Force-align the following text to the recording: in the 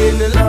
in 0.00 0.18
the 0.18 0.39